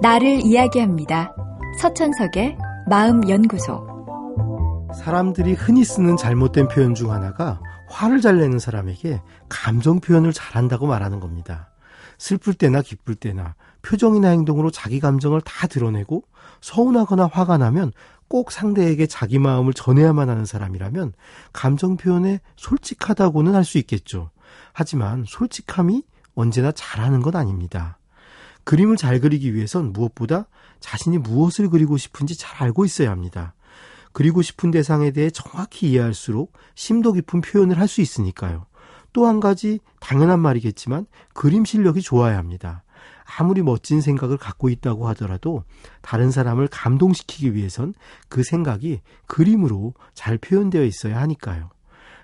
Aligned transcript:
나를 0.00 0.44
이야기합니다. 0.44 1.34
서천석의 1.80 2.56
마음연구소. 2.88 3.86
사람들이 4.94 5.54
흔히 5.54 5.84
쓰는 5.84 6.16
잘못된 6.16 6.68
표현 6.68 6.94
중 6.94 7.10
하나가 7.10 7.60
화를 7.88 8.20
잘 8.20 8.38
내는 8.38 8.60
사람에게 8.60 9.20
감정 9.48 9.98
표현을 10.00 10.32
잘한다고 10.32 10.86
말하는 10.86 11.18
겁니다. 11.18 11.70
슬플 12.16 12.54
때나 12.54 12.80
기쁠 12.80 13.16
때나 13.16 13.56
표정이나 13.82 14.28
행동으로 14.28 14.70
자기 14.70 15.00
감정을 15.00 15.40
다 15.40 15.66
드러내고 15.66 16.22
서운하거나 16.60 17.28
화가 17.32 17.58
나면 17.58 17.92
꼭 18.28 18.52
상대에게 18.52 19.06
자기 19.06 19.38
마음을 19.38 19.72
전해야만 19.72 20.28
하는 20.28 20.44
사람이라면 20.44 21.12
감정 21.52 21.96
표현에 21.96 22.40
솔직하다고는 22.56 23.54
할 23.54 23.64
수 23.64 23.78
있겠죠. 23.78 24.30
하지만 24.72 25.24
솔직함이 25.26 26.04
언제나 26.34 26.70
잘하는 26.72 27.20
건 27.20 27.34
아닙니다. 27.36 27.97
그림을 28.68 28.98
잘 28.98 29.18
그리기 29.18 29.54
위해선 29.54 29.94
무엇보다 29.94 30.46
자신이 30.80 31.16
무엇을 31.16 31.70
그리고 31.70 31.96
싶은지 31.96 32.36
잘 32.36 32.62
알고 32.64 32.84
있어야 32.84 33.10
합니다. 33.10 33.54
그리고 34.12 34.42
싶은 34.42 34.70
대상에 34.70 35.10
대해 35.10 35.30
정확히 35.30 35.92
이해할수록 35.92 36.52
심도 36.74 37.14
깊은 37.14 37.40
표현을 37.40 37.78
할 37.80 37.88
수 37.88 38.02
있으니까요. 38.02 38.66
또 39.14 39.26
한 39.26 39.40
가지 39.40 39.80
당연한 40.00 40.40
말이겠지만 40.40 41.06
그림 41.32 41.64
실력이 41.64 42.02
좋아야 42.02 42.36
합니다. 42.36 42.84
아무리 43.38 43.62
멋진 43.62 44.02
생각을 44.02 44.36
갖고 44.36 44.68
있다고 44.68 45.08
하더라도 45.08 45.64
다른 46.02 46.30
사람을 46.30 46.68
감동시키기 46.68 47.54
위해선 47.54 47.94
그 48.28 48.42
생각이 48.42 49.00
그림으로 49.26 49.94
잘 50.12 50.36
표현되어 50.36 50.84
있어야 50.84 51.18
하니까요. 51.22 51.70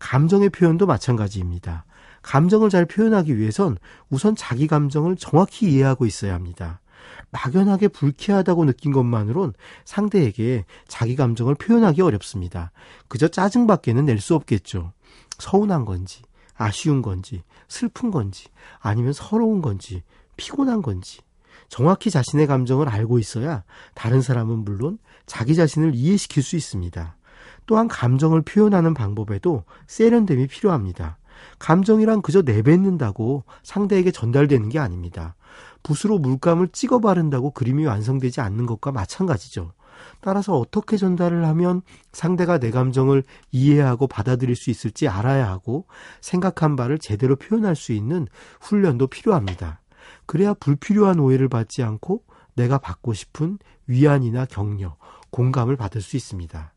감정의 0.00 0.50
표현도 0.50 0.84
마찬가지입니다. 0.84 1.86
감정을 2.26 2.70
잘 2.70 2.84
표현하기 2.86 3.38
위해선 3.38 3.78
우선 4.10 4.34
자기 4.34 4.66
감정을 4.66 5.16
정확히 5.16 5.72
이해하고 5.72 6.06
있어야 6.06 6.34
합니다. 6.34 6.80
막연하게 7.30 7.88
불쾌하다고 7.88 8.64
느낀 8.64 8.92
것만으론 8.92 9.54
상대에게 9.84 10.64
자기 10.88 11.14
감정을 11.14 11.54
표현하기 11.54 12.02
어렵습니다. 12.02 12.72
그저 13.06 13.28
짜증밖에는 13.28 14.04
낼 14.06 14.18
수 14.18 14.34
없겠죠. 14.34 14.92
서운한 15.38 15.84
건지, 15.84 16.22
아쉬운 16.56 17.00
건지, 17.00 17.42
슬픈 17.68 18.10
건지, 18.10 18.48
아니면 18.80 19.12
서러운 19.12 19.62
건지, 19.62 20.02
피곤한 20.36 20.82
건지. 20.82 21.20
정확히 21.68 22.10
자신의 22.10 22.46
감정을 22.48 22.88
알고 22.88 23.18
있어야 23.18 23.62
다른 23.94 24.20
사람은 24.20 24.64
물론 24.64 24.98
자기 25.26 25.54
자신을 25.54 25.94
이해시킬 25.94 26.42
수 26.42 26.56
있습니다. 26.56 27.16
또한 27.66 27.86
감정을 27.86 28.42
표현하는 28.42 28.94
방법에도 28.94 29.64
세련됨이 29.86 30.48
필요합니다. 30.48 31.18
감정이란 31.58 32.22
그저 32.22 32.42
내뱉는다고 32.42 33.44
상대에게 33.62 34.10
전달되는 34.10 34.68
게 34.68 34.78
아닙니다. 34.78 35.34
붓으로 35.82 36.18
물감을 36.18 36.68
찍어 36.68 37.00
바른다고 37.00 37.50
그림이 37.50 37.86
완성되지 37.86 38.40
않는 38.40 38.66
것과 38.66 38.92
마찬가지죠. 38.92 39.72
따라서 40.20 40.58
어떻게 40.58 40.96
전달을 40.96 41.44
하면 41.46 41.82
상대가 42.12 42.58
내 42.58 42.70
감정을 42.70 43.22
이해하고 43.52 44.06
받아들일 44.06 44.56
수 44.56 44.70
있을지 44.70 45.08
알아야 45.08 45.48
하고 45.48 45.86
생각한 46.20 46.76
바를 46.76 46.98
제대로 46.98 47.36
표현할 47.36 47.76
수 47.76 47.92
있는 47.92 48.26
훈련도 48.60 49.06
필요합니다. 49.06 49.80
그래야 50.26 50.54
불필요한 50.54 51.18
오해를 51.18 51.48
받지 51.48 51.82
않고 51.82 52.22
내가 52.54 52.78
받고 52.78 53.12
싶은 53.12 53.58
위안이나 53.86 54.46
격려, 54.46 54.96
공감을 55.30 55.76
받을 55.76 56.00
수 56.00 56.16
있습니다. 56.16 56.72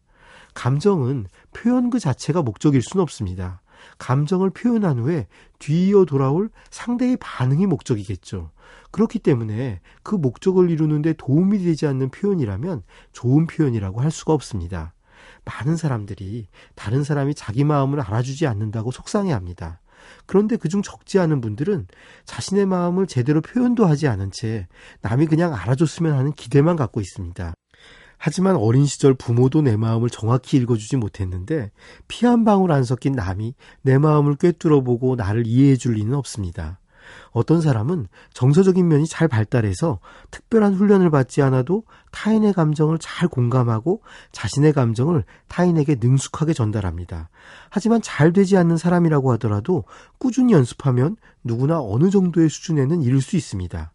감정은 0.53 1.27
표현 1.53 1.89
그 1.89 1.99
자체가 1.99 2.41
목적일 2.41 2.81
수는 2.81 3.02
없습니다. 3.02 3.61
감정을 3.97 4.49
표현한 4.49 4.99
후에 4.99 5.27
뒤이어 5.59 6.05
돌아올 6.05 6.49
상대의 6.69 7.17
반응이 7.19 7.66
목적이겠죠. 7.67 8.52
그렇기 8.91 9.19
때문에 9.19 9.81
그 10.03 10.16
목적을 10.16 10.69
이루는데 10.69 11.13
도움이 11.13 11.59
되지 11.59 11.88
않는 11.88 12.09
표현이라면 12.09 12.83
좋은 13.11 13.47
표현이라고 13.47 14.02
할 14.02 14.11
수가 14.11 14.33
없습니다. 14.33 14.94
많은 15.45 15.76
사람들이 15.76 16.48
다른 16.76 17.04
사람이 17.04 17.36
자기 17.36 17.64
마음을 17.64 17.99
알아주지 18.02 18.48
않는다고 18.48 18.92
속상해 18.92 19.31
합니다. 19.31 19.81
그런데 20.25 20.55
그중 20.55 20.81
적지 20.81 21.20
않은 21.20 21.42
분들은 21.42 21.87
자신의 22.25 22.65
마음을 22.65 23.05
제대로 23.08 23.42
표현도 23.42 23.86
하지 23.86 24.08
않은 24.08 24.31
채 24.31 24.67
남이 25.02 25.27
그냥 25.27 25.54
알아줬으면 25.54 26.14
하는 26.14 26.31
기대만 26.33 26.75
갖고 26.75 27.02
있습니다. 27.02 27.54
하지만 28.19 28.57
어린 28.57 28.85
시절 28.85 29.13
부모도 29.13 29.61
내 29.61 29.77
마음을 29.77 30.09
정확히 30.09 30.57
읽어주지 30.57 30.97
못했는데 30.97 31.71
피 32.07 32.25
한 32.25 32.43
방울 32.43 32.71
안 32.71 32.83
섞인 32.83 33.13
남이 33.13 33.55
내 33.81 33.97
마음을 33.97 34.35
꿰뚫어보고 34.35 35.15
나를 35.15 35.47
이해해 35.47 35.77
줄 35.77 35.93
리는 35.93 36.13
없습니다. 36.13 36.80
어떤 37.31 37.61
사람은 37.61 38.07
정서적인 38.33 38.87
면이 38.87 39.07
잘 39.07 39.27
발달해서 39.27 39.99
특별한 40.30 40.75
훈련을 40.75 41.09
받지 41.09 41.41
않아도 41.41 41.83
타인의 42.11 42.53
감정을 42.53 42.99
잘 42.99 43.27
공감하고 43.27 44.02
자신의 44.31 44.73
감정을 44.73 45.23
타인에게 45.47 45.95
능숙하게 45.99 46.53
전달합니다. 46.53 47.30
하지만 47.69 48.01
잘 48.01 48.33
되지 48.33 48.57
않는 48.57 48.77
사람이라고 48.77 49.31
하더라도 49.33 49.86
꾸준히 50.19 50.53
연습하면 50.53 51.15
누구나 51.43 51.81
어느 51.81 52.09
정도의 52.09 52.49
수준에는 52.49 53.01
이룰 53.01 53.21
수 53.21 53.37
있습니다. 53.37 53.91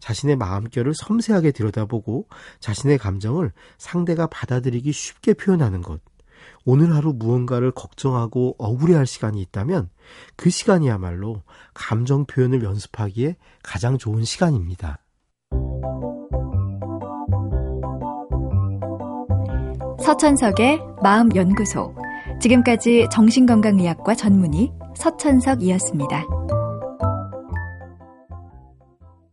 자신의 0.00 0.36
마음결을 0.36 0.94
섬세하게 0.94 1.52
들여다보고 1.52 2.28
자신의 2.60 2.98
감정을 2.98 3.52
상대가 3.78 4.26
받아들이기 4.26 4.92
쉽게 4.92 5.34
표현하는 5.34 5.82
것. 5.82 6.00
오늘 6.64 6.94
하루 6.94 7.12
무언가를 7.12 7.70
걱정하고 7.70 8.56
억울해할 8.58 9.06
시간이 9.06 9.40
있다면 9.40 9.88
그 10.36 10.50
시간이야말로 10.50 11.42
감정 11.74 12.26
표현을 12.26 12.62
연습하기에 12.62 13.36
가장 13.62 13.98
좋은 13.98 14.24
시간입니다. 14.24 14.98
서천석의 20.02 20.80
마음연구소. 21.02 21.94
지금까지 22.40 23.08
정신건강의학과 23.10 24.14
전문의 24.14 24.72
서천석이었습니다. 24.96 26.24